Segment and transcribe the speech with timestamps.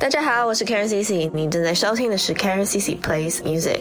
[0.00, 3.80] 大家好，我是 Karen CC，你正在收听的是 Karen CC Plays Music。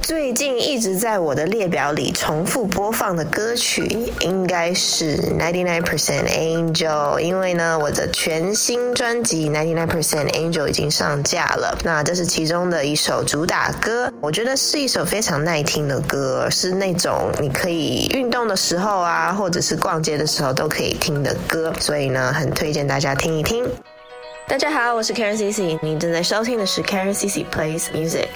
[0.00, 11.76] 最近一直在我的列表里重复播放的歌曲，应该是 Ninety Nine Percent Angel，因为呢，我的全新专辑 Ninety Nine Percent Angel 已经上架了。
[11.84, 23.70] 那这是其中的一首主打歌，我觉得是一首非常耐听的歌，是那种你可以运动的时候啊，或者是逛街的时候都可以听的歌，所以呢，很推荐大家听一听。
[24.50, 28.26] 大家好，我是 Karen CC，你正在收听的是 Karen CC Plays Music。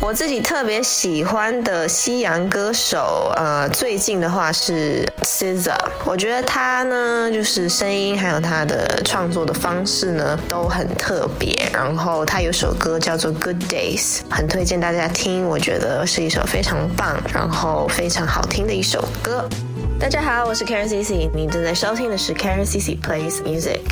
[0.00, 5.78] 我自己特别喜欢的西洋歌手，呃，最近的话是 s i z a。
[6.06, 11.54] 我觉得他呢，就是声音还有他的创作的方式呢，都很特别。
[11.70, 15.46] 然后他有首歌叫做 Good Days，很推荐大家听。
[15.46, 19.46] 我觉得是一首非常棒，然后非常好听的一首歌。
[20.00, 23.82] 大家好，我是 Karen CC，你正在收听的是 Karen CC Plays Music。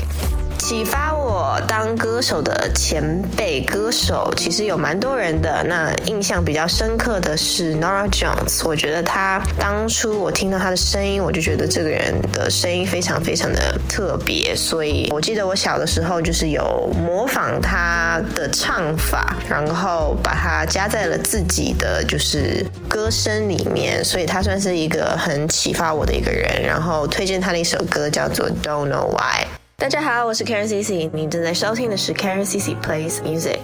[0.59, 5.63] 启发我当歌手的前辈歌手，其实有蛮多人的。
[5.65, 14.57] 那印象比较深刻的是 Nora Jones，我觉得他当初我听到他的声音，我就觉得这个人的声音非常非常的特别。
[14.57, 24.05] 所以我记得我小的时候就是有模仿他的唱法，然后把它加在了自己的就是歌声里面。
[24.05, 26.61] 所以他算是一个很启发我的一个人。
[26.63, 29.47] 然后推荐他的一首歌叫做 Don't Know Why。
[29.79, 33.59] 大家好，我是 Karen CC，你正在收听的是 Karen CC Plays Music。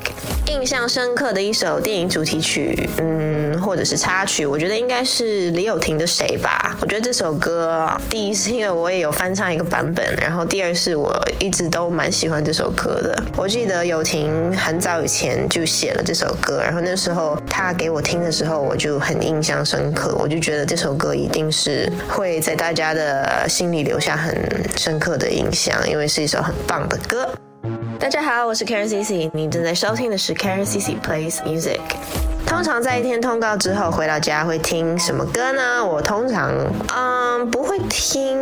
[0.46, 6.77] 印象深刻的一首电影主题曲，嗯，或者是插曲，我觉得应该是李友廷的《谁》吧。
[6.83, 13.16] 我觉得这首歌，第一是因为我也有翻唱一个版本，然后第二是我一直都蛮喜欢这首歌的。
[13.34, 24.36] 我记得友廷很早以前就写了这首歌，然后那时候他给我听的时候，我就很印象深刻，我就觉得这首歌一定是会在大家的心里留下很
[24.77, 27.28] 深刻的印象，因为是一首很棒的歌。
[27.98, 31.81] 大家好，我是 Karen Cici，你正在收听的是 Karen Cici Plays Music。
[32.47, 35.84] 通常在一天通告之后回到家会听什么歌呢？
[35.84, 36.53] 我通常
[37.34, 38.36] 嗯不会听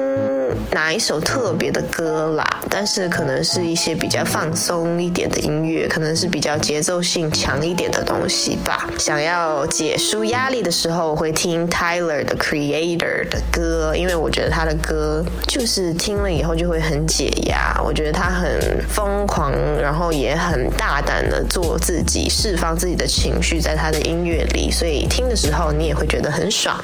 [0.72, 8.90] 哪一首特别的歌啦，但是可能是一些比较放松一点的音乐，可能是比较节奏性强一点的东西吧。
[8.98, 17.80] 想要解舒压力的时候，我会听 Tyler 的 Creator 的歌，因为我觉得他的歌就是听了以后就会很解压。
[17.84, 24.00] 我觉得他很疯狂，然后也很大胆的做自己，释放自己的情绪，在他的。
[24.00, 26.82] 音乐里，所以听的时候你也会觉得很爽。